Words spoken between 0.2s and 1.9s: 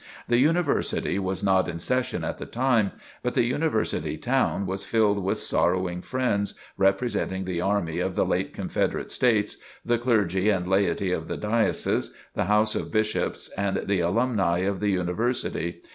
The University was not in